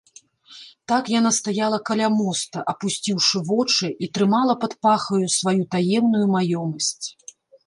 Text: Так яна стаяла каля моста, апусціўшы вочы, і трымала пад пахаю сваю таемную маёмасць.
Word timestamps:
Так 0.91 1.09
яна 1.19 1.31
стаяла 1.39 1.79
каля 1.89 2.07
моста, 2.21 2.63
апусціўшы 2.73 3.37
вочы, 3.51 3.87
і 4.07 4.11
трымала 4.19 4.53
пад 4.65 4.73
пахаю 4.87 5.21
сваю 5.37 5.61
таемную 5.77 6.25
маёмасць. 6.39 7.07